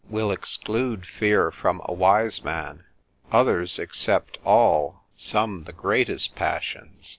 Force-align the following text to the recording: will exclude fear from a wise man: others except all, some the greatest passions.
will 0.09 0.31
exclude 0.31 1.05
fear 1.05 1.51
from 1.51 1.79
a 1.85 1.93
wise 1.93 2.43
man: 2.43 2.83
others 3.31 3.77
except 3.77 4.39
all, 4.43 5.03
some 5.15 5.65
the 5.65 5.73
greatest 5.73 6.33
passions. 6.33 7.07